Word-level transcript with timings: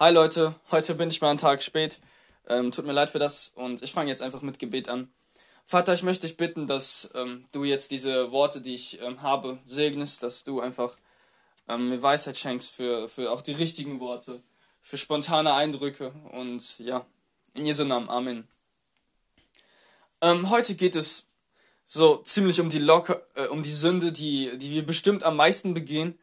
Hi 0.00 0.10
Leute, 0.12 0.56
heute 0.72 0.96
bin 0.96 1.08
ich 1.08 1.20
mal 1.20 1.30
einen 1.30 1.38
Tag 1.38 1.62
spät. 1.62 2.00
Ähm, 2.48 2.72
tut 2.72 2.84
mir 2.84 2.92
leid 2.92 3.10
für 3.10 3.20
das 3.20 3.52
und 3.54 3.80
ich 3.80 3.92
fange 3.92 4.10
jetzt 4.10 4.22
einfach 4.22 4.42
mit 4.42 4.58
Gebet 4.58 4.88
an. 4.88 5.08
Vater, 5.64 5.94
ich 5.94 6.02
möchte 6.02 6.26
dich 6.26 6.36
bitten, 6.36 6.66
dass 6.66 7.10
ähm, 7.14 7.44
du 7.52 7.62
jetzt 7.62 7.92
diese 7.92 8.32
Worte, 8.32 8.60
die 8.60 8.74
ich 8.74 9.00
ähm, 9.00 9.22
habe, 9.22 9.60
segnest, 9.66 10.24
dass 10.24 10.42
du 10.42 10.60
einfach 10.60 10.96
ähm, 11.68 11.90
mir 11.90 12.02
Weisheit 12.02 12.36
schenkst 12.36 12.72
für, 12.72 13.08
für 13.08 13.30
auch 13.30 13.40
die 13.40 13.52
richtigen 13.52 14.00
Worte, 14.00 14.42
für 14.82 14.98
spontane 14.98 15.54
Eindrücke 15.54 16.12
und 16.32 16.80
ja, 16.80 17.06
in 17.54 17.64
Jesu 17.64 17.84
Namen, 17.84 18.10
Amen. 18.10 18.48
Ähm, 20.22 20.50
heute 20.50 20.74
geht 20.74 20.96
es 20.96 21.26
so 21.86 22.16
ziemlich 22.16 22.60
um 22.60 22.68
die, 22.68 22.80
Locker, 22.80 23.22
äh, 23.36 23.46
um 23.46 23.62
die 23.62 23.72
Sünde, 23.72 24.10
die, 24.10 24.58
die 24.58 24.72
wir 24.72 24.84
bestimmt 24.84 25.22
am 25.22 25.36
meisten 25.36 25.72
begehen 25.72 26.18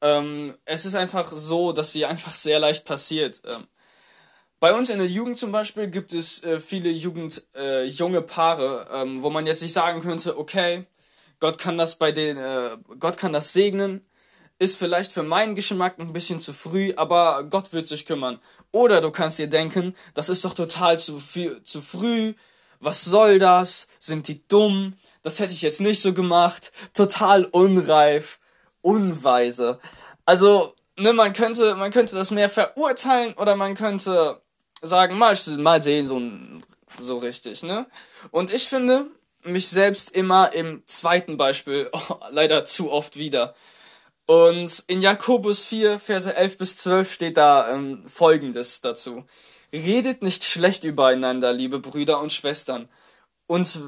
ähm, 0.00 0.56
es 0.64 0.84
ist 0.84 0.94
einfach 0.94 1.30
so, 1.32 1.72
dass 1.72 1.92
sie 1.92 2.06
einfach 2.06 2.34
sehr 2.34 2.58
leicht 2.58 2.84
passiert. 2.84 3.42
Ähm, 3.46 3.66
bei 4.58 4.74
uns 4.74 4.88
in 4.88 4.98
der 4.98 5.08
Jugend 5.08 5.36
zum 5.36 5.52
Beispiel 5.52 5.88
gibt 5.88 6.12
es 6.12 6.42
äh, 6.42 6.58
viele 6.60 6.90
Jugend, 6.90 7.42
äh, 7.54 7.84
junge 7.84 8.22
Paare, 8.22 8.86
ähm, 8.92 9.22
wo 9.22 9.30
man 9.30 9.46
jetzt 9.46 9.62
nicht 9.62 9.74
sagen 9.74 10.00
könnte, 10.00 10.38
okay, 10.38 10.86
Gott 11.40 11.58
kann 11.58 11.76
das 11.76 11.96
bei 11.96 12.12
den, 12.12 12.38
äh, 12.38 12.76
Gott 12.98 13.18
kann 13.18 13.34
das 13.34 13.52
segnen, 13.52 14.06
ist 14.58 14.78
vielleicht 14.78 15.12
für 15.12 15.22
meinen 15.22 15.54
Geschmack 15.54 15.98
ein 15.98 16.14
bisschen 16.14 16.40
zu 16.40 16.54
früh, 16.54 16.92
aber 16.96 17.44
Gott 17.44 17.74
wird 17.74 17.86
sich 17.86 18.06
kümmern. 18.06 18.38
Oder 18.72 19.02
du 19.02 19.10
kannst 19.10 19.38
dir 19.38 19.48
denken, 19.48 19.94
das 20.14 20.30
ist 20.30 20.44
doch 20.46 20.54
total 20.54 20.98
zu 20.98 21.18
viel, 21.18 21.62
zu 21.62 21.82
früh. 21.82 22.32
Was 22.80 23.04
soll 23.04 23.38
das? 23.38 23.88
Sind 23.98 24.28
die 24.28 24.46
dumm? 24.48 24.94
Das 25.22 25.38
hätte 25.38 25.52
ich 25.52 25.60
jetzt 25.60 25.80
nicht 25.80 26.00
so 26.00 26.14
gemacht. 26.14 26.72
Total 26.94 27.44
unreif 27.44 28.38
unweise. 28.86 29.80
Also, 30.24 30.74
ne, 30.96 31.12
man 31.12 31.32
könnte, 31.32 31.74
man 31.74 31.90
könnte 31.90 32.14
das 32.14 32.30
mehr 32.30 32.48
verurteilen 32.48 33.34
oder 33.34 33.56
man 33.56 33.74
könnte 33.74 34.40
sagen, 34.80 35.18
mal, 35.18 35.36
mal 35.58 35.82
sehen, 35.82 36.06
so, 36.06 36.22
so 37.00 37.18
richtig, 37.18 37.62
ne? 37.64 37.86
Und 38.30 38.52
ich 38.52 38.68
finde 38.68 39.06
mich 39.42 39.68
selbst 39.68 40.10
immer 40.10 40.52
im 40.52 40.82
zweiten 40.86 41.36
Beispiel 41.36 41.90
oh, 41.92 42.16
leider 42.30 42.64
zu 42.64 42.90
oft 42.92 43.16
wieder. 43.16 43.54
Und 44.26 44.84
in 44.86 45.00
Jakobus 45.00 45.64
4, 45.64 45.98
Verse 45.98 46.34
11 46.34 46.58
bis 46.58 46.76
12 46.78 47.12
steht 47.12 47.36
da 47.36 47.72
ähm, 47.72 48.04
folgendes 48.08 48.80
dazu. 48.80 49.24
Redet 49.72 50.22
nicht 50.22 50.44
schlecht 50.44 50.84
übereinander, 50.84 51.52
liebe 51.52 51.80
Brüder 51.80 52.20
und 52.20 52.32
Schwestern. 52.32 52.88
Und 53.46 53.80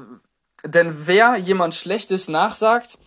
denn 0.63 1.07
wer 1.07 1.35
jemand 1.37 1.75
Schlechtes 1.75 2.27
nachsagt, 2.27 2.97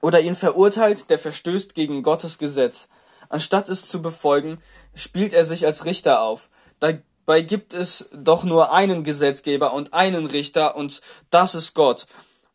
oder 0.00 0.20
ihn 0.20 0.36
verurteilt, 0.36 1.10
der 1.10 1.18
verstößt 1.18 1.74
gegen 1.74 2.02
Gottes 2.02 2.38
Gesetz. 2.38 2.88
Anstatt 3.28 3.68
es 3.68 3.88
zu 3.88 4.02
befolgen, 4.02 4.60
spielt 4.94 5.34
er 5.34 5.44
sich 5.44 5.66
als 5.66 5.84
Richter 5.84 6.22
auf. 6.22 6.50
Dabei 6.80 7.42
gibt 7.42 7.74
es 7.74 8.08
doch 8.12 8.44
nur 8.44 8.72
einen 8.72 9.04
Gesetzgeber 9.04 9.72
und 9.72 9.94
einen 9.94 10.26
Richter, 10.26 10.76
und 10.76 11.00
das 11.30 11.54
ist 11.54 11.74
Gott. 11.74 12.06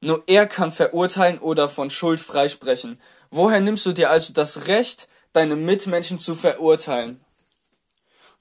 Nur 0.02 0.24
er 0.28 0.46
kann 0.48 0.72
verurteilen 0.72 1.40
oder 1.40 1.70
von 1.70 1.90
Schuld 1.90 2.20
freisprechen. 2.20 3.00
Woher 3.30 3.62
nimmst 3.62 3.86
du 3.86 3.94
dir 3.94 4.10
also 4.10 4.34
das 4.34 4.68
Recht, 4.68 5.08
deine 5.34 5.56
Mitmenschen 5.56 6.20
zu 6.20 6.36
verurteilen? 6.36 7.22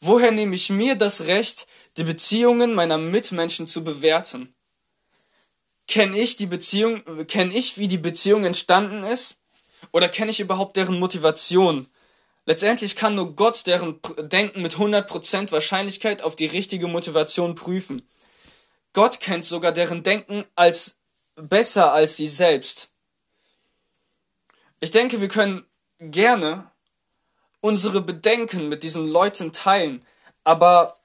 Woher 0.01 0.33
nehme 0.33 0.55
ich 0.55 0.71
mir 0.71 0.97
das 0.97 1.23
Recht, 1.23 1.67
die 1.97 2.05
Beziehungen 2.05 2.75
meiner 2.75 2.99
Mitmenschen 2.99 3.67
zu 3.67 3.85
bewerten? 3.85 4.54
Kenne 5.87 6.19
ich 6.19 6.37
die 6.37 6.47
Beziehung, 6.47 7.27
kenne 7.27 7.55
ich, 7.55 7.79
wie 7.79 7.89
die 7.89 7.99
Beziehung 7.99 8.45
entstanden 8.45 9.05
ist? 9.05 9.37
Oder 9.93 10.09
kenne 10.09 10.31
ich 10.31 10.41
überhaupt 10.41 10.77
deren 10.77 10.99
Motivation? 10.99 11.89
Letztendlich 12.47 12.97
kann 12.97 13.15
nur 13.15 13.37
Gott 13.37 13.67
deren 13.67 14.01
Denken 14.19 14.63
mit 14.63 14.75
100% 14.75 15.51
Wahrscheinlichkeit 15.53 16.23
auf 16.23 16.37
die 16.37 16.47
richtige 16.47 16.89
Motivation 16.89 17.55
prüfen. 17.55 18.07
Gott 18.93 19.21
kennt 19.21 19.45
sogar 19.45 19.73
deren 19.73 20.03
Denken 20.03 20.45
als 20.55 20.97
besser 21.37 21.93
als 21.93 22.17
sie 22.17 22.29
selbst. 22.29 22.91
Ich 24.81 24.91
denke, 24.91 25.21
wir 25.21 25.29
können 25.29 25.67
gerne 25.99 26.71
unsere 27.61 28.03
Bedenken 28.03 28.69
mit 28.69 28.83
diesen 28.83 29.07
Leuten 29.07 29.53
teilen, 29.53 30.07
aber 30.45 30.99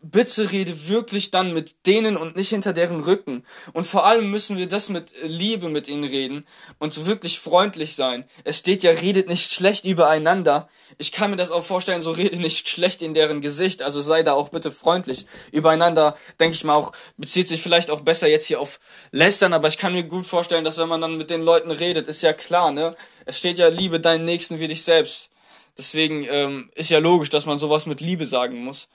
bitte 0.00 0.52
rede 0.52 0.88
wirklich 0.88 1.32
dann 1.32 1.52
mit 1.52 1.86
denen 1.86 2.16
und 2.16 2.36
nicht 2.36 2.50
hinter 2.50 2.72
deren 2.72 3.00
Rücken. 3.00 3.44
Und 3.72 3.84
vor 3.84 4.06
allem 4.06 4.30
müssen 4.30 4.56
wir 4.56 4.68
das 4.68 4.88
mit 4.88 5.10
Liebe 5.24 5.68
mit 5.68 5.88
ihnen 5.88 6.04
reden 6.04 6.46
und 6.78 7.06
wirklich 7.06 7.40
freundlich 7.40 7.96
sein. 7.96 8.24
Es 8.44 8.58
steht 8.58 8.84
ja, 8.84 8.92
redet 8.92 9.28
nicht 9.28 9.52
schlecht 9.52 9.84
übereinander. 9.84 10.68
Ich 10.98 11.10
kann 11.10 11.30
mir 11.30 11.36
das 11.36 11.50
auch 11.50 11.64
vorstellen, 11.64 12.02
so 12.02 12.12
rede 12.12 12.38
nicht 12.38 12.68
schlecht 12.68 13.02
in 13.02 13.12
deren 13.12 13.40
Gesicht. 13.40 13.82
Also 13.82 14.00
sei 14.00 14.22
da 14.22 14.34
auch 14.34 14.50
bitte 14.50 14.70
freundlich 14.70 15.26
übereinander. 15.50 16.16
Denke 16.38 16.54
ich 16.54 16.62
mal 16.62 16.74
auch, 16.74 16.92
bezieht 17.16 17.48
sich 17.48 17.60
vielleicht 17.60 17.90
auch 17.90 18.02
besser 18.02 18.28
jetzt 18.28 18.46
hier 18.46 18.60
auf 18.60 18.78
Lästern, 19.10 19.52
aber 19.52 19.66
ich 19.66 19.78
kann 19.78 19.92
mir 19.92 20.04
gut 20.04 20.26
vorstellen, 20.26 20.64
dass 20.64 20.78
wenn 20.78 20.88
man 20.88 21.00
dann 21.00 21.16
mit 21.16 21.28
den 21.30 21.42
Leuten 21.42 21.72
redet, 21.72 22.06
ist 22.06 22.22
ja 22.22 22.32
klar, 22.32 22.70
ne? 22.70 22.94
Es 23.24 23.38
steht 23.38 23.58
ja, 23.58 23.68
liebe 23.68 24.00
deinen 24.00 24.24
Nächsten 24.24 24.60
wie 24.60 24.68
dich 24.68 24.84
selbst. 24.84 25.30
Deswegen 25.76 26.24
ähm, 26.24 26.70
ist 26.74 26.90
ja 26.90 26.98
logisch, 26.98 27.30
dass 27.30 27.46
man 27.46 27.58
sowas 27.58 27.86
mit 27.86 28.00
Liebe 28.00 28.26
sagen 28.26 28.64
muss. 28.64 28.88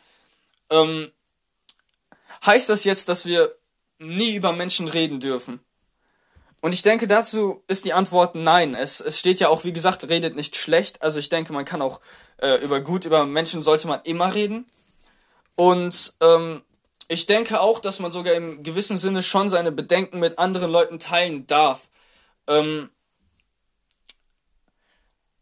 Ähm, 0.70 1.12
heißt 2.46 2.70
das 2.70 2.84
jetzt, 2.84 3.10
dass 3.10 3.26
wir 3.26 3.56
nie 4.00 4.36
über 4.36 4.52
Menschen 4.52 4.88
reden 4.88 5.20
dürfen? 5.20 5.60
Und 6.62 6.74
ich 6.74 6.82
denke, 6.82 7.08
dazu 7.08 7.62
ist 7.68 7.84
die 7.84 7.92
Antwort 7.92 8.36
nein. 8.36 8.74
Es, 8.74 9.02
es 9.02 9.20
steht 9.20 9.42
ja 9.42 9.50
auch, 9.50 9.66
wie 9.66 9.74
gesagt, 9.74 10.08
redet 10.08 10.38
nicht 10.38 10.56
schlecht. 10.56 11.02
Also 11.02 11.20
ich 11.20 11.28
denke, 11.28 11.52
man 11.52 11.66
kann 11.66 11.82
auch 11.82 12.00
äh, 12.38 12.56
über 12.64 12.80
gut, 12.80 13.04
über 13.04 13.26
Menschen 13.26 13.62
sollte 13.62 13.88
man 13.88 14.00
immer 14.04 14.34
reden. 14.34 14.66
Und 15.56 16.14
ähm, 16.22 16.62
ich 17.10 17.26
denke 17.26 17.60
auch, 17.60 17.82
dass 17.82 18.00
man 18.00 18.14
sogar 18.14 18.34
im 18.34 18.64
gewissen 18.64 18.98
Sinne 18.98 19.22
schon 19.22 19.50
seine 19.50 19.74
Bedenken 19.74 20.20
mit 20.20 20.40
anderen 20.40 20.72
Leuten 20.72 21.00
teilen 21.00 21.46
darf. 21.48 21.90
Ähm, 22.48 22.90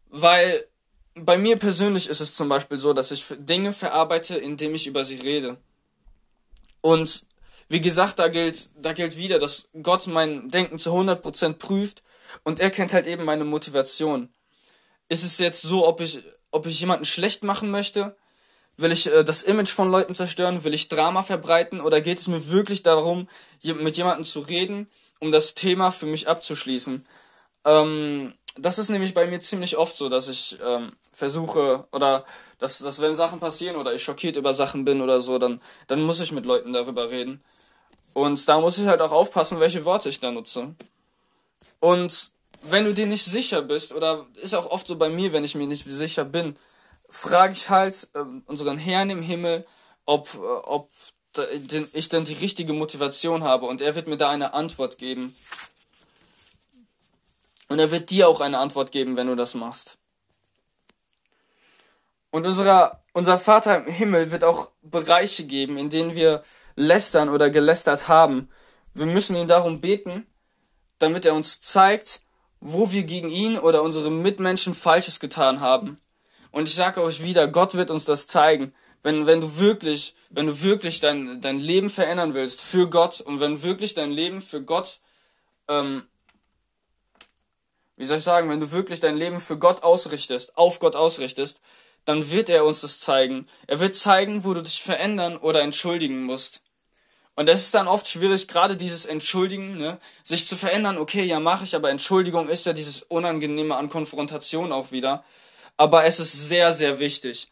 weil 0.08 0.66
bei 1.14 1.36
mir 1.36 1.58
persönlich 1.58 2.08
ist 2.08 2.20
es 2.20 2.34
zum 2.34 2.48
Beispiel 2.48 2.78
so, 2.78 2.92
dass 2.92 3.10
ich 3.10 3.26
Dinge 3.38 3.72
verarbeite, 3.72 4.36
indem 4.36 4.74
ich 4.74 4.86
über 4.86 5.04
sie 5.04 5.16
rede. 5.16 5.58
Und 6.80 7.26
wie 7.68 7.80
gesagt, 7.80 8.18
da 8.18 8.28
gilt, 8.28 8.68
da 8.76 8.92
gilt 8.92 9.16
wieder, 9.16 9.38
dass 9.38 9.68
Gott 9.82 10.06
mein 10.06 10.48
Denken 10.48 10.78
zu 10.78 10.90
100% 10.90 11.54
prüft 11.54 12.02
und 12.44 12.60
er 12.60 12.70
kennt 12.70 12.92
halt 12.92 13.06
eben 13.06 13.24
meine 13.24 13.44
Motivation. 13.44 14.28
Ist 15.08 15.24
es 15.24 15.38
jetzt 15.38 15.62
so, 15.62 15.86
ob 15.86 16.00
ich, 16.00 16.22
ob 16.50 16.66
ich 16.66 16.80
jemanden 16.80 17.04
schlecht 17.04 17.44
machen 17.44 17.70
möchte? 17.70 18.16
Will 18.76 18.92
ich 18.92 19.06
äh, 19.12 19.22
das 19.24 19.42
Image 19.42 19.70
von 19.70 19.90
Leuten 19.90 20.14
zerstören? 20.14 20.64
Will 20.64 20.74
ich 20.74 20.88
Drama 20.88 21.22
verbreiten? 21.22 21.80
Oder 21.80 22.00
geht 22.00 22.18
es 22.18 22.28
mir 22.28 22.50
wirklich 22.50 22.82
darum, 22.82 23.28
mit 23.62 23.96
jemandem 23.96 24.24
zu 24.24 24.40
reden, 24.40 24.90
um 25.20 25.30
das 25.30 25.54
Thema 25.54 25.90
für 25.90 26.06
mich 26.06 26.28
abzuschließen? 26.28 27.04
Ähm, 27.64 28.34
das 28.56 28.78
ist 28.78 28.90
nämlich 28.90 29.14
bei 29.14 29.26
mir 29.26 29.40
ziemlich 29.40 29.76
oft 29.76 29.96
so, 29.96 30.08
dass 30.08 30.28
ich 30.28 30.58
ähm, 30.64 30.92
versuche 31.12 31.86
oder 31.92 32.24
dass, 32.58 32.78
dass 32.78 33.00
wenn 33.00 33.14
Sachen 33.14 33.40
passieren 33.40 33.76
oder 33.76 33.94
ich 33.94 34.02
schockiert 34.02 34.36
über 34.36 34.52
Sachen 34.52 34.84
bin 34.84 35.00
oder 35.00 35.20
so, 35.20 35.38
dann, 35.38 35.60
dann 35.86 36.02
muss 36.02 36.20
ich 36.20 36.32
mit 36.32 36.44
Leuten 36.44 36.72
darüber 36.72 37.10
reden. 37.10 37.42
Und 38.14 38.46
da 38.48 38.60
muss 38.60 38.78
ich 38.78 38.86
halt 38.86 39.00
auch 39.00 39.12
aufpassen, 39.12 39.60
welche 39.60 39.84
Worte 39.84 40.10
ich 40.10 40.20
da 40.20 40.30
nutze. 40.30 40.74
Und 41.80 42.30
wenn 42.62 42.84
du 42.84 42.92
dir 42.92 43.06
nicht 43.06 43.24
sicher 43.24 43.62
bist, 43.62 43.92
oder 43.92 44.26
ist 44.34 44.54
auch 44.54 44.70
oft 44.70 44.86
so 44.86 44.96
bei 44.96 45.08
mir, 45.08 45.32
wenn 45.32 45.44
ich 45.44 45.54
mir 45.54 45.66
nicht 45.66 45.84
sicher 45.84 46.24
bin, 46.24 46.56
frage 47.08 47.54
ich 47.54 47.68
halt 47.68 48.08
äh, 48.14 48.20
unseren 48.46 48.78
Herrn 48.78 49.10
im 49.10 49.22
Himmel, 49.22 49.66
ob, 50.04 50.34
äh, 50.34 50.38
ob 50.38 50.90
ich 51.94 52.08
denn 52.08 52.24
die 52.24 52.34
richtige 52.34 52.74
Motivation 52.74 53.42
habe 53.42 53.66
und 53.66 53.80
er 53.80 53.94
wird 53.94 54.06
mir 54.06 54.18
da 54.18 54.28
eine 54.28 54.52
Antwort 54.52 54.98
geben. 54.98 55.34
Und 57.72 57.78
er 57.78 57.90
wird 57.90 58.10
dir 58.10 58.28
auch 58.28 58.42
eine 58.42 58.58
Antwort 58.58 58.92
geben, 58.92 59.16
wenn 59.16 59.28
du 59.28 59.34
das 59.34 59.54
machst. 59.54 59.96
Und 62.30 62.46
unserer, 62.46 63.02
unser 63.14 63.38
Vater 63.38 63.78
im 63.78 63.90
Himmel 63.90 64.30
wird 64.30 64.44
auch 64.44 64.68
Bereiche 64.82 65.44
geben, 65.44 65.78
in 65.78 65.88
denen 65.88 66.14
wir 66.14 66.42
lästern 66.76 67.30
oder 67.30 67.48
gelästert 67.48 68.08
haben. 68.08 68.50
Wir 68.92 69.06
müssen 69.06 69.36
ihn 69.36 69.48
darum 69.48 69.80
beten, 69.80 70.26
damit 70.98 71.24
er 71.24 71.32
uns 71.32 71.62
zeigt, 71.62 72.20
wo 72.60 72.92
wir 72.92 73.04
gegen 73.04 73.30
ihn 73.30 73.58
oder 73.58 73.82
unsere 73.82 74.10
Mitmenschen 74.10 74.74
Falsches 74.74 75.18
getan 75.18 75.60
haben. 75.60 75.98
Und 76.50 76.68
ich 76.68 76.74
sage 76.74 77.02
euch 77.02 77.22
wieder, 77.22 77.48
Gott 77.48 77.72
wird 77.72 77.90
uns 77.90 78.04
das 78.04 78.26
zeigen. 78.26 78.74
Wenn, 79.02 79.26
wenn 79.26 79.40
du 79.40 79.58
wirklich, 79.58 80.14
wenn 80.28 80.46
du 80.46 80.60
wirklich 80.60 81.00
dein, 81.00 81.40
dein 81.40 81.58
Leben 81.58 81.88
verändern 81.88 82.34
willst 82.34 82.60
für 82.60 82.90
Gott 82.90 83.22
und 83.22 83.40
wenn 83.40 83.62
wirklich 83.62 83.94
dein 83.94 84.10
Leben 84.10 84.42
für 84.42 84.62
Gott 84.62 85.00
ähm, 85.68 86.02
wie 87.96 88.04
soll 88.04 88.18
ich 88.18 88.24
sagen, 88.24 88.48
wenn 88.48 88.60
du 88.60 88.72
wirklich 88.72 89.00
dein 89.00 89.16
Leben 89.16 89.40
für 89.40 89.58
Gott 89.58 89.82
ausrichtest, 89.82 90.56
auf 90.56 90.78
Gott 90.78 90.96
ausrichtest, 90.96 91.60
dann 92.04 92.30
wird 92.30 92.48
er 92.48 92.64
uns 92.64 92.80
das 92.80 92.98
zeigen. 92.98 93.46
Er 93.66 93.80
wird 93.80 93.94
zeigen, 93.94 94.44
wo 94.44 94.54
du 94.54 94.62
dich 94.62 94.82
verändern 94.82 95.36
oder 95.36 95.62
entschuldigen 95.62 96.22
musst. 96.24 96.62
Und 97.34 97.48
das 97.48 97.62
ist 97.62 97.74
dann 97.74 97.88
oft 97.88 98.08
schwierig, 98.08 98.46
gerade 98.46 98.76
dieses 98.76 99.06
Entschuldigen, 99.06 99.76
ne? 99.76 99.98
sich 100.22 100.46
zu 100.46 100.56
verändern, 100.56 100.98
okay, 100.98 101.22
ja, 101.22 101.40
mache 101.40 101.64
ich, 101.64 101.74
aber 101.74 101.90
Entschuldigung 101.90 102.48
ist 102.48 102.66
ja 102.66 102.74
dieses 102.74 103.02
Unangenehme 103.02 103.76
an 103.76 103.88
Konfrontation 103.88 104.70
auch 104.72 104.92
wieder. 104.92 105.24
Aber 105.78 106.04
es 106.04 106.20
ist 106.20 106.48
sehr, 106.48 106.72
sehr 106.72 106.98
wichtig. 106.98 107.48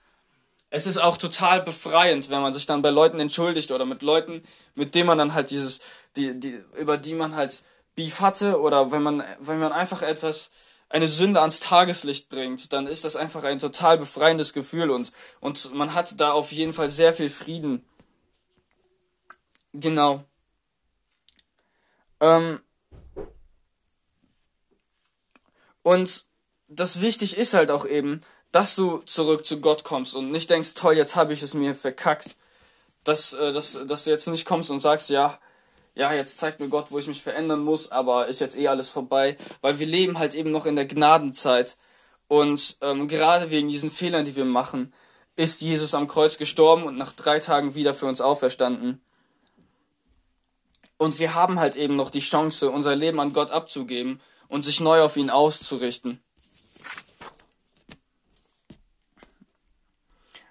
es 0.71 0.87
ist 0.87 0.99
auch 0.99 1.17
total 1.17 1.63
befreiend, 1.63 2.31
wenn 2.31 2.43
man 2.43 2.53
sich 2.53 2.67
dann 2.67 2.83
bei 2.83 2.91
Leuten 2.91 3.19
entschuldigt 3.21 3.73
oder 3.73 3.87
mit 3.87 4.03
Leuten, 4.03 4.43
mit 4.75 4.95
denen 4.95 5.07
man 5.07 5.19
dann 5.19 5.35
halt 5.35 5.51
dieses, 5.51 5.81
die, 6.17 6.39
die, 6.39 6.63
über 6.77 6.97
die 6.99 7.15
man 7.15 7.35
halt 7.35 7.63
Beef 7.95 8.21
hatte 8.21 8.61
oder 8.61 8.93
wenn 8.93 9.03
man, 9.03 9.25
wenn 9.41 9.59
man 9.59 9.73
einfach 9.73 10.03
etwas, 10.03 10.51
eine 10.89 11.07
Sünde 11.07 11.41
ans 11.41 11.61
Tageslicht 11.61 12.29
bringt, 12.29 12.73
dann 12.73 12.87
ist 12.87 13.05
das 13.05 13.15
einfach 13.15 13.45
ein 13.45 13.61
total 13.61 13.97
befreiendes 13.97 14.53
Gefühl 14.53 14.91
und, 14.91 15.13
und 15.41 15.73
man 15.73 15.95
hat 15.95 16.21
da 16.21 16.33
auf 16.33 16.51
jeden 16.51 16.73
Fall 16.73 16.91
sehr 16.91 17.15
viel 17.15 17.31
Frieden. 17.31 17.85
Genau. 19.73 20.25
Ähm, 22.21 22.61
und 25.83 26.25
das 26.69 27.01
wichtig 27.01 27.37
ist 27.37 27.55
halt 27.55 27.71
auch 27.71 27.87
eben, 27.87 28.21
dass 28.53 28.75
du 28.75 28.99
zurück 28.99 29.47
zu 29.47 29.61
Gott 29.61 29.85
kommst 29.85 30.15
und 30.15 30.31
nicht 30.33 30.51
denkst, 30.51 30.75
toll, 30.75 30.97
jetzt 30.97 31.15
habe 31.15 31.33
ich 31.33 31.43
es 31.43 31.55
mir 31.55 31.75
verkackt. 31.75 32.37
Dass, 33.05 33.33
äh, 33.33 33.53
dass, 33.53 33.79
dass 33.87 34.05
du 34.05 34.11
jetzt 34.11 34.27
nicht 34.27 34.45
kommst 34.45 34.71
und 34.71 34.81
sagst, 34.81 35.09
ja, 35.09 35.39
ja, 35.95 36.13
jetzt 36.13 36.39
zeigt 36.39 36.61
mir 36.61 36.69
Gott, 36.69 36.91
wo 36.91 36.99
ich 36.99 37.07
mich 37.07 37.23
verändern 37.23 37.61
muss, 37.61 37.91
aber 37.91 38.27
ist 38.27 38.41
jetzt 38.41 38.57
eh 38.57 38.69
alles 38.69 38.89
vorbei, 38.89 39.37
weil 39.61 39.79
wir 39.79 39.87
leben 39.87 40.19
halt 40.19 40.35
eben 40.35 40.51
noch 40.51 40.67
in 40.67 40.77
der 40.77 40.87
Gnadenzeit. 40.87 41.77
Und 42.29 42.77
ähm, 42.81 43.09
gerade 43.09 43.51
wegen 43.51 43.69
diesen 43.69 43.91
Fehlern, 43.91 44.25
die 44.25 44.37
wir 44.37 44.45
machen, 44.45 44.93
ist 45.37 45.63
Jesus 45.63 45.95
am 45.95 46.07
Kreuz 46.07 46.39
gestorben 46.39 46.85
und 46.85 46.97
nach 46.97 47.13
drei 47.13 47.41
Tagen 47.41 47.75
wieder 47.75 47.95
für 47.95 48.07
uns 48.07 48.21
auferstanden. 48.21 49.01
Und 50.97 51.19
wir 51.19 51.35
haben 51.35 51.59
halt 51.59 51.77
eben 51.77 51.97
noch 51.97 52.11
die 52.11 52.21
Chance, 52.21 52.71
unser 52.71 52.95
Leben 52.95 53.21
an 53.21 53.33
Gott 53.33 53.51
abzugeben 53.51 54.21
und 54.49 54.65
sich 54.65 54.81
neu 54.81 55.03
auf 55.03 55.17
ihn 55.17 55.31
auszurichten. 55.31 56.21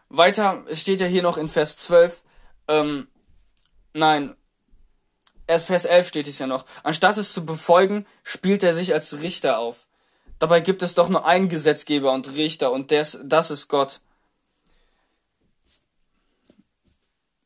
Weiter, 0.09 0.63
es 0.67 0.81
steht 0.81 1.01
ja 1.01 1.07
hier 1.07 1.21
noch 1.21 1.37
in 1.37 1.47
Vers 1.47 1.77
12, 1.77 2.23
ähm, 2.67 3.07
nein, 3.93 4.35
erst 5.49 5.65
Vers 5.65 5.85
11 5.85 6.07
steht 6.07 6.27
es 6.27 6.39
ja 6.39 6.47
noch. 6.47 6.65
Anstatt 6.83 7.17
es 7.17 7.33
zu 7.33 7.45
befolgen, 7.45 8.05
spielt 8.23 8.63
er 8.63 8.73
sich 8.73 8.93
als 8.93 9.19
Richter 9.19 9.59
auf. 9.59 9.87
Dabei 10.37 10.61
gibt 10.61 10.83
es 10.83 10.93
doch 10.93 11.09
nur 11.09 11.25
einen 11.25 11.49
Gesetzgeber 11.49 12.13
und 12.13 12.35
Richter 12.35 12.71
und 12.71 12.91
des, 12.91 13.19
das 13.23 13.51
ist 13.51 13.67
Gott. 13.67 13.99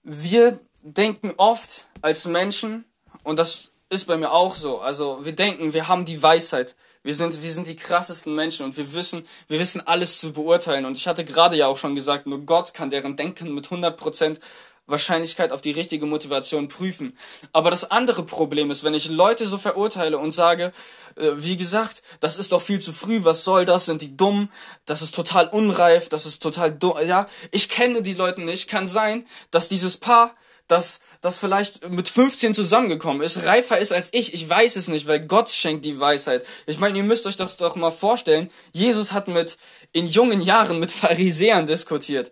Wir 0.04 0.60
denken 0.82 1.34
oft 1.38 1.88
als 2.02 2.26
Menschen, 2.26 2.86
und 3.24 3.40
das 3.40 3.72
ist 3.90 4.06
bei 4.06 4.18
mir 4.18 4.32
auch 4.32 4.56
so. 4.56 4.80
Also 4.80 5.24
wir 5.24 5.34
denken, 5.34 5.74
wir 5.74 5.88
haben 5.88 6.04
die 6.04 6.22
Weisheit. 6.22 6.76
Wir 7.04 7.14
sind, 7.14 7.42
wir 7.42 7.52
sind 7.52 7.68
die 7.68 7.76
krassesten 7.76 8.36
Menschen 8.36 8.66
und 8.66 8.76
wir 8.76 8.94
wissen, 8.94 9.24
wir 9.48 9.60
wissen 9.60 9.86
alles 9.86 10.20
zu 10.20 10.34
beurteilen. 10.34 10.86
Und 10.86 10.98
ich 10.98 11.08
hatte 11.08 11.24
gerade 11.24 11.56
ja 11.56 11.68
auch 11.68 11.78
schon 11.78 11.96
gesagt, 11.96 12.28
nur 12.28 12.42
Gott 12.46 12.74
kann 12.74 12.90
deren 12.90 13.16
Denken 13.16 13.54
mit 13.54 13.68
100% 13.68 14.40
Wahrscheinlichkeit 14.86 15.52
auf 15.52 15.62
die 15.62 15.72
richtige 15.72 16.06
Motivation 16.06 16.68
prüfen. 16.68 17.18
Aber 17.54 17.72
das 17.72 17.90
andere 17.90 18.24
Problem 18.24 18.70
ist, 18.70 18.84
wenn 18.84 18.94
ich 18.94 19.10
Leute 19.10 19.46
so 19.46 19.58
verurteile 19.58 20.18
und 20.18 20.34
sage, 20.34 20.74
äh, 21.16 21.32
wie 21.36 21.58
gesagt, 21.58 22.02
das 22.20 22.38
ist 22.38 22.52
doch 22.52 22.62
viel 22.62 22.80
zu 22.80 22.92
früh, 22.92 23.24
was 23.24 23.44
soll 23.44 23.66
das, 23.66 23.86
sind 23.86 24.02
die 24.02 24.16
dumm, 24.18 24.50
das 24.86 25.02
ist 25.02 25.16
total 25.16 25.48
unreif, 25.48 26.10
das 26.10 26.26
ist 26.26 26.44
total 26.44 26.72
dumm, 26.72 26.98
ja, 27.06 27.28
ich 27.52 27.70
kenne 27.70 28.02
die 28.02 28.14
Leute 28.14 28.42
nicht, 28.42 28.68
kann 28.68 28.88
sein, 28.88 29.26
dass 29.52 29.70
dieses 29.70 29.98
Paar 29.98 30.36
das, 30.68 31.02
das 31.22 31.38
vielleicht 31.38 31.90
mit 31.90 32.10
15 32.10 32.54
zusammengekommen 32.54 33.22
ist, 33.22 33.46
reifer 33.46 33.78
ist 33.78 33.92
als 33.92 34.10
ich. 34.12 34.34
Ich 34.34 34.50
weiß 34.50 34.76
es 34.76 34.88
nicht, 34.88 35.08
weil 35.08 35.26
Gott 35.26 35.50
schenkt 35.50 35.86
die 35.86 36.00
Weisheit. 36.00 36.46
Ich 36.66 36.80
meine, 36.80 36.98
ihr 36.98 37.04
müsst 37.04 37.26
euch 37.28 37.38
das 37.38 37.58
doch 37.58 37.76
mal 37.76 37.92
vorstellen. 37.92 38.50
Jesus 38.72 39.12
hat 39.12 39.28
mit, 39.28 39.58
in 39.92 40.08
jungen 40.08 40.42
Jahren 40.42 40.80
mit 40.80 40.92
Pharisäern 40.92 41.68
diskutiert. 41.68 42.32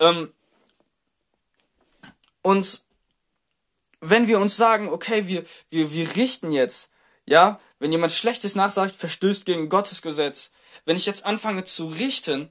Ähm, 0.00 0.32
und 2.42 2.82
wenn 4.00 4.26
wir 4.26 4.40
uns 4.40 4.56
sagen, 4.56 4.88
okay, 4.88 5.26
wir, 5.28 5.44
wir, 5.70 5.92
wir 5.92 6.16
richten 6.16 6.50
jetzt, 6.50 6.90
ja, 7.24 7.60
wenn 7.78 7.92
jemand 7.92 8.12
Schlechtes 8.12 8.54
nachsagt, 8.54 8.94
verstößt 8.94 9.46
gegen 9.46 9.68
Gottes 9.68 10.02
Gesetz. 10.02 10.50
Wenn 10.84 10.96
ich 10.96 11.06
jetzt 11.06 11.24
anfange 11.24 11.64
zu 11.64 11.86
richten, 11.86 12.50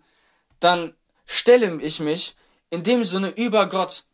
dann 0.61 0.95
stelle 1.25 1.81
ich 1.81 1.99
mich 1.99 2.35
in 2.69 2.83
dem 2.83 3.03
Sinne 3.03 3.29
über 3.29 3.67
Gott. 3.67 4.05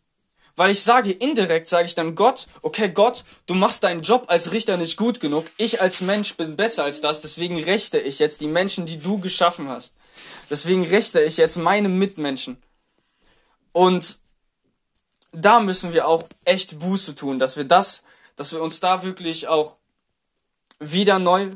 Weil 0.56 0.71
ich 0.71 0.81
sage, 0.81 1.12
indirekt 1.12 1.69
sage 1.69 1.85
ich 1.85 1.94
dann 1.94 2.15
Gott, 2.15 2.47
okay 2.63 2.89
Gott, 2.89 3.23
du 3.45 3.53
machst 3.53 3.83
deinen 3.83 4.01
Job 4.01 4.25
als 4.27 4.51
Richter 4.51 4.75
nicht 4.77 4.97
gut 4.97 5.19
genug. 5.19 5.45
Ich 5.57 5.80
als 5.80 6.01
Mensch 6.01 6.35
bin 6.35 6.56
besser 6.56 6.85
als 6.85 7.01
das, 7.01 7.21
deswegen 7.21 7.62
rechte 7.62 8.00
ich 8.00 8.18
jetzt 8.18 8.41
die 8.41 8.47
Menschen, 8.47 8.88
die 8.88 8.97
du 8.97 9.19
geschaffen 9.19 9.69
hast. 9.69 9.94
Deswegen 10.50 10.83
rechte 10.83 11.21
ich 11.21 11.38
jetzt 11.38 11.57
meine 11.57 11.89
Mitmenschen. 11.89 12.57
Und 13.71 14.19
da 15.31 15.59
müssen 15.59 15.94
wir 15.94 16.07
auch 16.07 16.24
echt 16.45 16.79
Buße 16.79 17.15
tun, 17.15 17.39
dass 17.39 17.57
wir 17.57 17.65
das, 17.65 18.03
dass 18.35 18.51
wir 18.51 18.62
uns 18.62 18.79
da 18.79 19.03
wirklich 19.03 19.47
auch 19.47 19.77
wieder 20.79 21.19
neu 21.19 21.51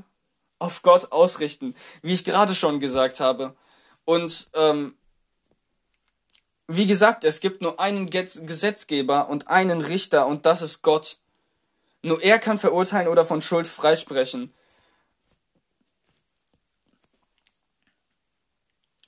auf 0.59 0.81
Gott 0.81 1.11
ausrichten, 1.11 1.75
wie 2.01 2.13
ich 2.13 2.23
gerade 2.23 2.55
schon 2.55 2.79
gesagt 2.79 3.19
habe. 3.19 3.55
Und 4.05 4.49
ähm, 4.53 4.95
wie 6.67 6.85
gesagt, 6.85 7.25
es 7.25 7.39
gibt 7.39 7.61
nur 7.61 7.79
einen 7.79 8.09
Gesetzgeber 8.09 9.27
und 9.27 9.49
einen 9.49 9.81
Richter 9.81 10.27
und 10.27 10.45
das 10.45 10.61
ist 10.61 10.81
Gott. 10.81 11.17
Nur 12.01 12.21
er 12.23 12.39
kann 12.39 12.57
verurteilen 12.57 13.07
oder 13.07 13.25
von 13.25 13.41
Schuld 13.41 13.67
freisprechen. 13.67 14.53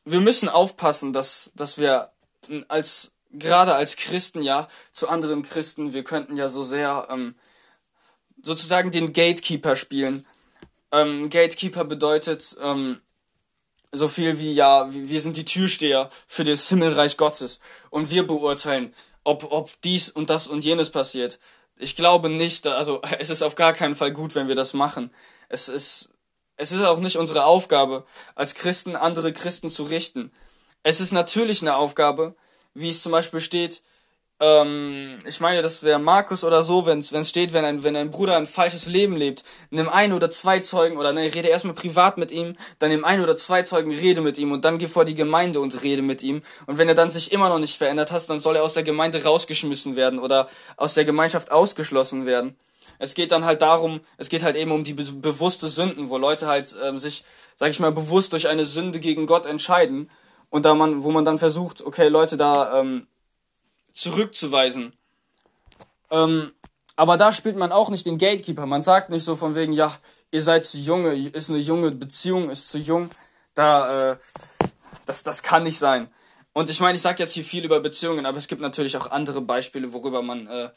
Wir 0.06 0.19
müssen 0.19 0.50
aufpassen, 0.50 1.13
dass, 1.13 1.51
dass 1.56 1.77
wir 1.77 2.12
als, 2.68 3.12
gerade 3.33 3.75
als 3.75 3.95
Christen, 3.95 4.41
ja, 4.41 4.68
zu 4.91 5.09
anderen 5.09 5.44
Christen, 5.44 5.94
wir 5.94 6.03
könnten 6.03 6.38
ja 6.38 6.50
so 6.50 6.63
sehr 6.63 7.07
ähm, 7.09 7.35
sozusagen 8.41 8.91
den 8.91 9.13
Gatekeeper 9.13 9.75
spielen. 9.75 10.25
Ähm, 10.91 11.30
Gatekeeper 11.30 11.85
bedeutet, 11.85 12.56
ähm, 12.62 13.01
so 13.91 14.07
viel 14.07 14.39
wie, 14.39 14.53
ja, 14.53 14.88
wir 14.91 15.21
sind 15.21 15.38
die 15.38 15.45
Türsteher 15.45 16.09
für 16.27 16.44
das 16.44 16.68
Himmelreich 16.68 17.18
Gottes 17.18 17.59
und 17.89 18.09
wir 18.09 18.25
beurteilen, 18.25 18.94
ob, 19.24 19.51
ob 19.51 19.69
dies 19.83 20.09
und 20.09 20.30
das 20.30 20.47
und 20.47 20.65
jenes 20.65 20.89
passiert. 20.89 21.39
Ich 21.77 21.95
glaube 21.95 22.30
nicht, 22.30 22.68
also 22.68 23.01
es 23.19 23.30
ist 23.30 23.41
auf 23.41 23.56
gar 23.56 23.74
keinen 23.74 23.95
Fall 23.95 24.12
gut, 24.12 24.35
wenn 24.35 24.47
wir 24.47 24.56
das 24.56 24.74
machen. 24.74 25.12
Es 25.50 25.69
ist, 25.69 26.09
es 26.57 26.71
ist 26.71 26.83
auch 26.83 27.00
nicht 27.00 27.18
unsere 27.18 27.45
Aufgabe, 27.45 28.06
als 28.35 28.56
Christen 28.56 28.95
andere 28.95 29.31
Christen 29.31 29.69
zu 29.69 29.83
richten. 29.83 30.31
Es 30.81 31.00
ist 31.00 31.12
natürlich 31.12 31.62
eine 31.62 31.75
Aufgabe, 31.75 32.35
wie 32.73 32.89
es 32.89 33.01
zum 33.01 33.11
Beispiel 33.11 33.39
steht, 33.39 33.81
ähm, 34.44 35.19
ich 35.25 35.39
meine, 35.39 35.61
das 35.61 35.83
wäre 35.83 35.99
Markus 35.99 36.44
oder 36.44 36.63
so, 36.63 36.85
wenn 36.85 36.99
es 36.99 37.30
steht, 37.30 37.53
wenn 37.53 37.63
ein, 37.63 37.83
wenn 37.83 37.95
ein 37.95 38.11
Bruder 38.11 38.35
ein 38.35 38.47
falsches 38.47 38.87
Leben 38.87 39.15
lebt, 39.15 39.44
nimm 39.69 39.87
ein 39.87 40.11
oder 40.11 40.30
zwei 40.30 40.59
Zeugen 40.59 40.97
oder 40.97 41.13
ne, 41.13 41.33
rede 41.33 41.47
erstmal 41.47 41.75
privat 41.75 42.18
mit 42.18 42.31
ihm, 42.31 42.56
dann 42.80 42.89
nimm 42.89 43.06
ein 43.06 43.21
oder 43.21 43.35
zwei 43.35 43.61
Zeugen, 43.61 43.92
rede 43.92 44.21
mit 44.21 44.37
ihm 44.37 44.51
und 44.51 44.65
dann 44.65 44.80
geh 44.80 44.87
vor 44.87 45.06
die 45.06 45.15
Gemeinde 45.15 45.61
und 45.61 45.83
rede 45.83 46.01
mit 46.01 46.23
ihm. 46.23 46.42
Und 46.65 46.77
wenn 46.77 46.89
er 46.89 46.95
dann 46.95 47.11
sich 47.11 47.31
immer 47.31 47.47
noch 47.47 47.59
nicht 47.59 47.77
verändert 47.77 48.11
hat, 48.11 48.30
dann 48.30 48.39
soll 48.39 48.57
er 48.57 48.63
aus 48.63 48.73
der 48.73 48.83
Gemeinde 48.83 49.23
rausgeschmissen 49.23 49.95
werden 49.95 50.19
oder 50.19 50.49
aus 50.77 50.94
der 50.94 51.06
Gemeinschaft 51.06 51.51
ausgeschlossen 51.51 52.25
werden. 52.25 52.57
Es 52.99 53.15
geht 53.15 53.31
dann 53.31 53.45
halt 53.45 53.61
darum, 53.61 54.01
es 54.18 54.30
geht 54.30 54.44
halt 54.44 54.56
eben 54.56 54.71
um 54.71 54.83
die 54.83 54.94
be 54.94 55.03
bewusste 55.03 55.68
Sünden, 55.68 56.09
wo 56.09 56.18
Leute 56.18 56.47
halt 56.47 56.75
ähm, 56.83 56.99
sich, 56.99 57.23
sag 57.56 57.69
ich 57.69 57.80
mal, 57.80 57.92
bewusst 57.92 58.33
durch 58.33 58.47
eine 58.49 58.65
Sünde 58.65 58.99
gegen 58.99 59.25
Gott 59.25 59.45
entscheiden 59.45 60.09
und 60.54 60.66
da 60.66 60.76
man, 60.76 61.04
wo 61.04 61.10
man 61.10 61.26
dann 61.26 61.40
versucht, 61.40 61.81
okay, 61.81 62.10
Leute 62.10 62.38
da 62.38 62.80
ähm, 62.80 63.07
zurückzuweisen. 63.92 64.94
Ähm, 66.12 66.52
aber 66.95 67.18
da 67.18 67.31
spielt 67.31 67.56
man 67.56 67.72
auch 67.72 67.90
nicht 67.90 68.06
den 68.06 68.19
Gatekeeper. 68.19 68.68
Man 68.68 68.83
sagt 68.83 69.10
nicht 69.10 69.24
so 69.24 69.36
von 69.36 69.56
wegen, 69.56 69.74
ja, 69.74 69.98
ihr 70.30 70.44
seid 70.44 70.64
zu 70.64 70.78
junge, 70.78 71.16
ist 71.16 71.50
eine 71.50 71.57
junge 71.57 71.90
Beziehung, 71.90 72.52
ist 72.52 72.69
zu 72.69 72.78
jung. 72.78 73.10
Da, 73.56 74.12
äh, 74.12 74.18
das, 75.07 75.24
das 75.24 75.42
kann 75.42 75.64
nicht 75.64 75.80
sein. 75.80 76.07
Und 76.54 76.69
ich 76.69 76.80
meine, 76.80 76.98
ich 76.98 77.02
sage 77.02 77.24
jetzt 77.24 77.33
hier 77.33 77.44
viel 77.44 77.66
über 77.66 77.80
Beziehungen, 77.80 78.28
aber 78.28 78.38
es 78.38 78.48
gibt 78.48 78.62
natürlich 78.62 78.95
auch 78.95 79.10
andere 79.10 79.42
Beispiele, 79.42 79.92
worüber 79.92 80.22
man 80.22 80.45
äh, 80.45 80.69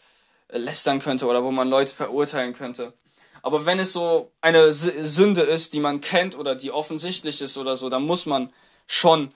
lästern 0.53 1.01
könnte 1.01 1.27
oder 1.27 1.45
wo 1.45 1.51
man 1.51 1.69
Leute 1.69 1.95
verurteilen 1.95 2.55
könnte. 2.55 2.95
Aber 3.43 3.67
wenn 3.67 3.79
es 3.79 3.93
so 3.93 4.33
eine 4.41 4.73
Sünde 4.73 5.43
ist, 5.43 5.75
die 5.75 5.81
man 5.81 6.01
kennt 6.01 6.35
oder 6.39 6.55
die 6.55 6.71
offensichtlich 6.71 7.43
ist 7.43 7.59
oder 7.59 7.77
so, 7.77 7.91
dann 7.91 8.05
muss 8.05 8.25
man 8.25 8.51
schon 8.87 9.35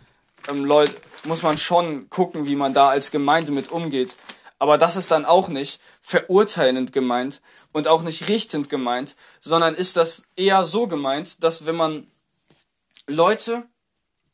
ähm, 0.49 0.65
Leute, 0.65 0.97
muss 1.25 1.43
man 1.43 1.59
schon 1.59 2.09
gucken, 2.09 2.47
wie 2.47 2.57
man 2.57 2.75
da 2.75 2.89
als 2.89 3.11
Gemeinde 3.11 3.53
mit 3.53 3.71
umgeht. 3.71 4.17
Aber 4.59 4.77
das 4.77 4.97
ist 4.97 5.11
dann 5.11 5.25
auch 5.25 5.49
nicht 5.49 5.81
verurteilend 6.03 6.93
gemeint 6.93 7.41
und 7.73 7.89
auch 7.89 8.03
nicht 8.03 8.29
richtend 8.29 8.69
gemeint, 8.69 9.17
sondern 9.41 9.75
ist 9.75 9.97
das 9.97 10.25
eher 10.37 10.65
so 10.65 10.87
gemeint, 10.87 11.43
dass 11.43 11.65
wenn 11.65 11.77
man 11.77 12.07
Leute 13.07 13.65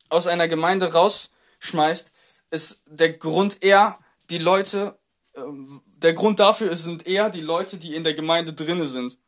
aus 0.09 0.27
einer 0.27 0.49
Gemeinde 0.49 0.93
rausschmeißt, 0.93 2.11
ist 2.51 2.83
der 2.87 3.13
Grund 3.13 3.63
eher 3.63 3.99
die 4.31 4.39
Leute, 4.39 4.99
ähm, 5.37 5.81
der 5.97 6.13
Grund 6.13 6.41
dafür 6.41 6.75
sind 6.77 7.07
eher 7.07 7.31
die 7.31 7.41
Leute, 7.41 7.79
die 7.79 7.95
in 7.95 8.05
der 8.05 8.15
Gemeinde 8.15 8.53
drinne 8.53 8.85
sind. 8.85 9.19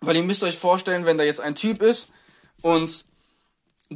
Weil 0.00 0.16
ihr 0.16 0.22
müsst 0.22 0.42
euch 0.42 0.58
vorstellen, 0.58 1.04
wenn 1.04 1.18
da 1.18 1.24
jetzt 1.24 1.40
ein 1.40 1.54
Typ 1.54 1.82
ist 1.82 2.12
und 2.62 3.04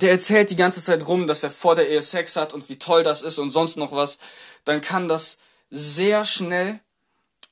der 0.02 0.10
erzählt 0.10 0.50
die 0.50 0.56
ganze 0.56 0.82
Zeit 0.82 1.06
rum, 1.06 1.26
dass 1.26 1.42
er 1.42 1.50
vor 1.50 1.74
der 1.74 1.88
Ehe 1.88 2.02
Sex 2.02 2.36
hat 2.36 2.52
und 2.52 2.68
wie 2.68 2.78
toll 2.78 3.02
das 3.02 3.22
ist 3.22 3.38
und 3.38 3.50
sonst 3.50 3.76
noch 3.76 3.92
was, 3.92 4.18
dann 4.64 4.80
kann 4.80 5.08
das 5.08 5.38
sehr 5.70 6.24
schnell 6.24 6.80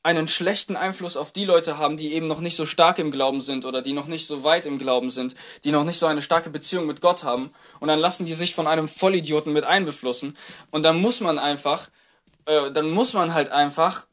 einen 0.03 0.29
schlechten 0.29 0.77
Einfluss 0.77 1.17
auf 1.17 1.33
die 1.33 1.47
Leute 1.47 1.79
haben, 1.79 1.97
die 1.97 2.13
eben 2.13 2.27
noch 2.27 2.41
nicht 2.41 2.57
so 2.57 2.67
stark 2.67 2.99
im 2.99 3.11
Glauben 3.11 3.41
sind 3.41 3.65
oder 3.65 3.81
die 3.81 3.95
noch 3.95 4.07
nicht 4.07 4.27
so 4.27 4.45
weit 4.45 4.67
im 4.67 4.79
Glauben 4.79 5.11
sind, 5.11 5.35
die 5.65 5.73
noch 5.73 5.85
nicht 5.85 5.99
so 5.99 6.05
eine 6.05 6.21
starke 6.21 6.51
Beziehung 6.51 6.87
mit 6.87 7.01
Gott 7.01 7.25
haben. 7.25 7.51
Und 7.81 7.89
dann 7.89 7.99
lassen 7.99 8.27
die 8.27 8.35
sich 8.35 8.55
von 8.55 8.67
einem 8.67 8.87
Vollidioten 8.87 9.55
mit 9.55 9.65
einbeflussen. 9.65 10.37
Und 10.71 10.83
dann 10.83 11.01
muss 11.01 11.21
man 11.21 11.39
einfach, 11.39 11.89
äh, 12.45 12.71
dann 12.71 12.91
muss 12.91 13.15
man 13.15 13.33
halt 13.33 13.51
einfach 13.51 14.07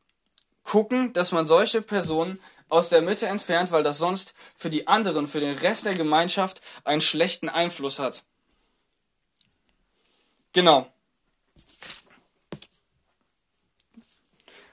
gucken, 0.63 1.11
dass 1.11 1.33
man 1.33 1.45
solche 1.45 1.81
Personen 1.81 2.39
aus 2.71 2.87
der 2.87 3.01
Mitte 3.01 3.27
entfernt, 3.27 3.71
weil 3.71 3.83
das 3.83 3.97
sonst 3.97 4.33
für 4.55 4.69
die 4.69 4.87
anderen, 4.87 5.27
für 5.27 5.41
den 5.41 5.57
Rest 5.57 5.85
der 5.85 5.93
Gemeinschaft 5.93 6.61
einen 6.85 7.01
schlechten 7.01 7.49
Einfluss 7.49 7.99
hat. 7.99 8.23
Genau. 10.53 10.91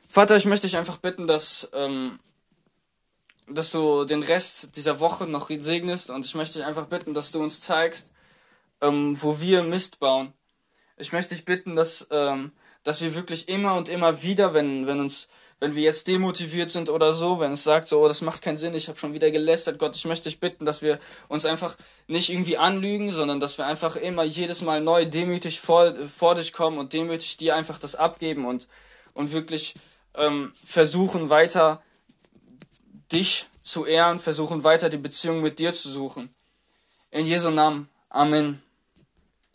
Vater, 0.08 0.36
ich 0.36 0.46
möchte 0.46 0.66
dich 0.66 0.76
einfach 0.76 0.98
bitten, 0.98 1.26
dass, 1.26 1.68
ähm, 1.72 2.20
dass 3.48 3.72
du 3.72 4.04
den 4.04 4.22
Rest 4.22 4.76
dieser 4.76 5.00
Woche 5.00 5.26
noch 5.26 5.50
segnest 5.50 6.10
und 6.10 6.24
ich 6.24 6.34
möchte 6.36 6.58
dich 6.58 6.66
einfach 6.66 6.86
bitten, 6.86 7.14
dass 7.14 7.32
du 7.32 7.42
uns 7.42 7.60
zeigst, 7.60 8.12
ähm, 8.80 9.20
wo 9.20 9.40
wir 9.40 9.64
Mist 9.64 9.98
bauen. 9.98 10.32
Ich 10.96 11.12
möchte 11.12 11.34
dich 11.34 11.44
bitten, 11.44 11.74
dass, 11.74 12.06
ähm, 12.10 12.52
dass 12.84 13.00
wir 13.00 13.16
wirklich 13.16 13.48
immer 13.48 13.74
und 13.74 13.88
immer 13.88 14.22
wieder, 14.22 14.54
wenn, 14.54 14.86
wenn 14.86 15.00
uns 15.00 15.28
wenn 15.60 15.74
wir 15.74 15.82
jetzt 15.82 16.06
demotiviert 16.06 16.70
sind 16.70 16.88
oder 16.88 17.12
so, 17.12 17.40
wenn 17.40 17.52
es 17.52 17.64
sagt, 17.64 17.88
so, 17.88 18.00
oh, 18.00 18.08
das 18.08 18.20
macht 18.20 18.42
keinen 18.42 18.58
Sinn, 18.58 18.74
ich 18.74 18.88
habe 18.88 18.98
schon 18.98 19.12
wieder 19.12 19.30
gelästert, 19.30 19.78
Gott, 19.78 19.96
ich 19.96 20.04
möchte 20.04 20.28
dich 20.28 20.38
bitten, 20.38 20.64
dass 20.64 20.82
wir 20.82 21.00
uns 21.28 21.44
einfach 21.44 21.76
nicht 22.06 22.30
irgendwie 22.30 22.56
anlügen, 22.56 23.10
sondern 23.10 23.40
dass 23.40 23.58
wir 23.58 23.66
einfach 23.66 23.96
immer 23.96 24.22
jedes 24.22 24.62
Mal 24.62 24.80
neu 24.80 25.04
demütig 25.04 25.60
vor, 25.60 25.94
vor 26.16 26.36
dich 26.36 26.52
kommen 26.52 26.78
und 26.78 26.92
demütig 26.92 27.36
dir 27.36 27.56
einfach 27.56 27.78
das 27.78 27.96
abgeben 27.96 28.44
und, 28.46 28.68
und 29.14 29.32
wirklich 29.32 29.74
ähm, 30.14 30.52
versuchen 30.64 31.28
weiter 31.28 31.82
dich 33.12 33.48
zu 33.60 33.84
ehren, 33.84 34.20
versuchen 34.20 34.64
weiter 34.64 34.88
die 34.88 34.98
Beziehung 34.98 35.40
mit 35.40 35.58
dir 35.58 35.72
zu 35.72 35.88
suchen. 35.88 36.32
In 37.10 37.26
Jesu 37.26 37.50
Namen. 37.50 37.88
Amen. 38.10 38.62